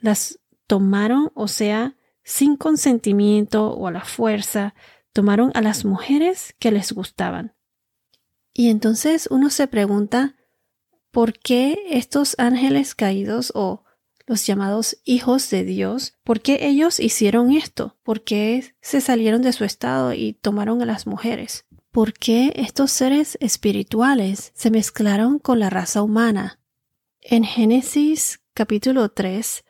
las 0.00 0.40
tomaron, 0.66 1.30
o 1.34 1.46
sea, 1.46 1.96
sin 2.24 2.56
consentimiento 2.56 3.70
o 3.70 3.86
a 3.86 3.92
la 3.92 4.04
fuerza, 4.04 4.74
tomaron 5.12 5.52
a 5.54 5.60
las 5.60 5.84
mujeres 5.84 6.54
que 6.58 6.72
les 6.72 6.92
gustaban. 6.92 7.54
Y 8.52 8.70
entonces 8.70 9.28
uno 9.30 9.50
se 9.50 9.68
pregunta, 9.68 10.36
¿por 11.10 11.38
qué 11.38 11.78
estos 11.90 12.34
ángeles 12.38 12.94
caídos 12.94 13.52
o 13.54 13.84
los 14.28 14.46
llamados 14.46 14.98
hijos 15.04 15.48
de 15.48 15.64
Dios, 15.64 16.14
¿por 16.22 16.40
qué 16.42 16.66
ellos 16.68 17.00
hicieron 17.00 17.50
esto? 17.50 17.96
¿Por 18.02 18.22
qué 18.22 18.74
se 18.82 19.00
salieron 19.00 19.40
de 19.40 19.54
su 19.54 19.64
estado 19.64 20.12
y 20.12 20.34
tomaron 20.34 20.82
a 20.82 20.86
las 20.86 21.06
mujeres? 21.06 21.66
¿Por 21.90 22.12
qué 22.12 22.52
estos 22.54 22.92
seres 22.92 23.38
espirituales 23.40 24.52
se 24.54 24.70
mezclaron 24.70 25.38
con 25.38 25.58
la 25.58 25.70
raza 25.70 26.02
humana? 26.02 26.60
En 27.22 27.42
Génesis 27.42 28.40
capítulo 28.52 29.08
3, 29.08 29.64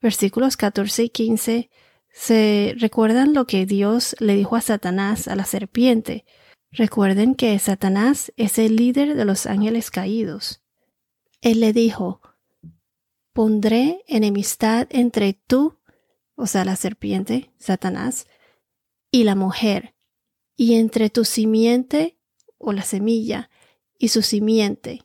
versículos 0.00 0.56
14 0.56 1.04
y 1.04 1.08
15, 1.08 1.70
se 2.10 2.74
recuerdan 2.78 3.34
lo 3.34 3.46
que 3.46 3.66
Dios 3.66 4.16
le 4.18 4.34
dijo 4.34 4.56
a 4.56 4.60
Satanás, 4.60 5.28
a 5.28 5.36
la 5.36 5.44
serpiente. 5.44 6.24
Recuerden 6.72 7.36
que 7.36 7.56
Satanás 7.60 8.32
es 8.36 8.58
el 8.58 8.74
líder 8.74 9.14
de 9.14 9.24
los 9.24 9.46
ángeles 9.46 9.92
caídos. 9.92 10.60
Él 11.40 11.60
le 11.60 11.72
dijo, 11.72 12.20
pondré 13.32 14.02
enemistad 14.06 14.86
entre 14.90 15.32
tú, 15.32 15.78
o 16.34 16.46
sea, 16.46 16.64
la 16.64 16.76
serpiente, 16.76 17.50
Satanás, 17.58 18.26
y 19.10 19.24
la 19.24 19.34
mujer, 19.34 19.94
y 20.56 20.74
entre 20.74 21.10
tu 21.10 21.24
simiente, 21.24 22.18
o 22.58 22.72
la 22.72 22.82
semilla, 22.82 23.50
y 23.98 24.08
su 24.08 24.22
simiente. 24.22 25.02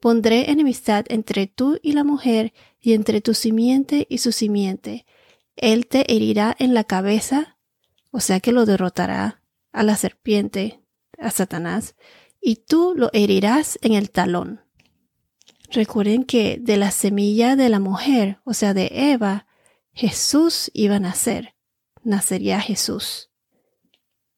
Pondré 0.00 0.50
enemistad 0.50 1.04
entre 1.08 1.46
tú 1.46 1.78
y 1.82 1.92
la 1.92 2.04
mujer, 2.04 2.52
y 2.80 2.92
entre 2.92 3.20
tu 3.20 3.34
simiente 3.34 4.06
y 4.08 4.18
su 4.18 4.32
simiente. 4.32 5.06
Él 5.56 5.86
te 5.86 6.12
herirá 6.12 6.54
en 6.58 6.74
la 6.74 6.84
cabeza, 6.84 7.58
o 8.10 8.20
sea 8.20 8.40
que 8.40 8.52
lo 8.52 8.66
derrotará 8.66 9.42
a 9.72 9.82
la 9.82 9.96
serpiente, 9.96 10.80
a 11.18 11.30
Satanás, 11.30 11.96
y 12.40 12.56
tú 12.56 12.94
lo 12.96 13.10
herirás 13.12 13.78
en 13.82 13.94
el 13.94 14.10
talón. 14.10 14.65
Recuerden 15.70 16.24
que 16.24 16.58
de 16.60 16.76
la 16.76 16.90
semilla 16.90 17.56
de 17.56 17.68
la 17.68 17.80
mujer, 17.80 18.40
o 18.44 18.54
sea, 18.54 18.74
de 18.74 18.90
Eva, 18.92 19.46
Jesús 19.92 20.70
iba 20.74 20.96
a 20.96 21.00
nacer. 21.00 21.54
Nacería 22.02 22.60
Jesús. 22.60 23.30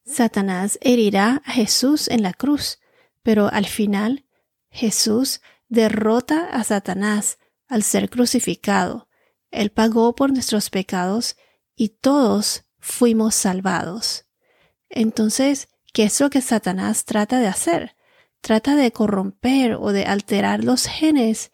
Satanás 0.05 0.79
herirá 0.81 1.41
a 1.45 1.51
Jesús 1.51 2.07
en 2.07 2.23
la 2.23 2.33
cruz, 2.33 2.79
pero 3.21 3.47
al 3.51 3.67
final 3.67 4.25
Jesús 4.71 5.41
derrota 5.67 6.49
a 6.49 6.63
Satanás 6.63 7.37
al 7.67 7.83
ser 7.83 8.09
crucificado. 8.09 9.07
Él 9.51 9.69
pagó 9.69 10.15
por 10.15 10.31
nuestros 10.31 10.69
pecados 10.69 11.37
y 11.75 11.89
todos 11.89 12.65
fuimos 12.79 13.35
salvados. 13.35 14.25
Entonces, 14.89 15.69
¿qué 15.93 16.03
es 16.03 16.19
lo 16.19 16.29
que 16.29 16.41
Satanás 16.41 17.05
trata 17.05 17.39
de 17.39 17.47
hacer? 17.47 17.95
Trata 18.41 18.75
de 18.75 18.91
corromper 18.91 19.75
o 19.75 19.91
de 19.91 20.05
alterar 20.05 20.63
los 20.63 20.85
genes 20.85 21.51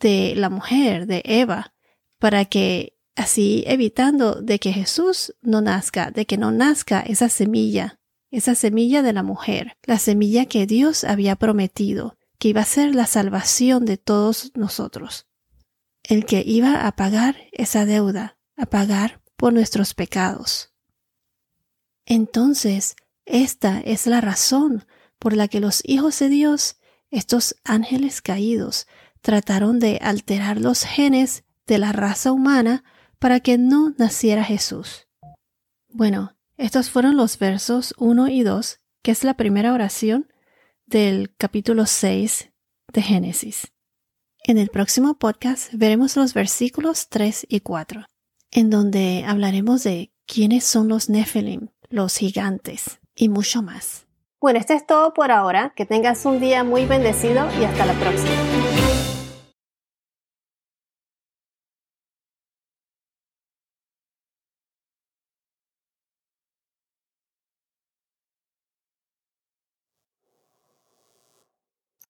de 0.00 0.34
la 0.36 0.50
mujer, 0.50 1.06
de 1.06 1.22
Eva, 1.24 1.74
para 2.18 2.44
que 2.44 2.98
así 3.16 3.64
evitando 3.66 4.40
de 4.42 4.58
que 4.58 4.72
Jesús 4.72 5.34
no 5.40 5.60
nazca, 5.60 6.10
de 6.10 6.26
que 6.26 6.36
no 6.36 6.50
nazca 6.50 7.00
esa 7.00 7.28
semilla, 7.28 8.00
esa 8.30 8.54
semilla 8.54 9.02
de 9.02 9.12
la 9.12 9.22
mujer, 9.22 9.76
la 9.84 9.98
semilla 9.98 10.46
que 10.46 10.66
Dios 10.66 11.04
había 11.04 11.36
prometido, 11.36 12.18
que 12.38 12.48
iba 12.48 12.62
a 12.62 12.66
ser 12.66 12.94
la 12.94 13.06
salvación 13.06 13.84
de 13.84 13.96
todos 13.96 14.50
nosotros, 14.54 15.26
el 16.02 16.26
que 16.26 16.42
iba 16.44 16.86
a 16.86 16.92
pagar 16.96 17.36
esa 17.52 17.86
deuda, 17.86 18.36
a 18.56 18.66
pagar 18.66 19.22
por 19.36 19.52
nuestros 19.52 19.94
pecados. 19.94 20.72
Entonces, 22.06 22.96
esta 23.24 23.80
es 23.80 24.06
la 24.06 24.20
razón 24.20 24.84
por 25.18 25.34
la 25.34 25.48
que 25.48 25.60
los 25.60 25.82
hijos 25.84 26.18
de 26.18 26.28
Dios, 26.28 26.76
estos 27.10 27.56
ángeles 27.64 28.22
caídos, 28.22 28.86
trataron 29.20 29.78
de 29.78 29.98
alterar 30.02 30.60
los 30.60 30.84
genes 30.84 31.44
de 31.66 31.78
la 31.78 31.92
raza 31.92 32.32
humana 32.32 32.84
para 33.18 33.40
que 33.40 33.56
no 33.56 33.94
naciera 33.96 34.44
Jesús. 34.44 35.08
Bueno, 35.88 36.36
estos 36.56 36.90
fueron 36.90 37.16
los 37.16 37.38
versos 37.38 37.94
1 37.98 38.28
y 38.28 38.42
2, 38.42 38.80
que 39.02 39.10
es 39.10 39.24
la 39.24 39.34
primera 39.34 39.72
oración 39.72 40.30
del 40.86 41.34
capítulo 41.36 41.86
6 41.86 42.50
de 42.92 43.02
Génesis. 43.02 43.72
En 44.44 44.58
el 44.58 44.68
próximo 44.68 45.18
podcast 45.18 45.72
veremos 45.72 46.16
los 46.16 46.34
versículos 46.34 47.08
3 47.08 47.46
y 47.48 47.60
4, 47.60 48.04
en 48.50 48.70
donde 48.70 49.24
hablaremos 49.26 49.84
de 49.84 50.12
quiénes 50.26 50.64
son 50.64 50.88
los 50.88 51.08
Nephilim, 51.08 51.68
los 51.88 52.16
gigantes, 52.16 53.00
y 53.14 53.28
mucho 53.28 53.62
más. 53.62 54.03
Bueno, 54.44 54.58
esto 54.58 54.74
es 54.74 54.86
todo 54.86 55.14
por 55.14 55.30
ahora. 55.30 55.72
Que 55.74 55.86
tengas 55.86 56.26
un 56.26 56.38
día 56.38 56.64
muy 56.64 56.84
bendecido 56.84 57.48
y 57.58 57.64
hasta 57.64 57.86
la 57.86 57.94
próxima. 57.94 58.53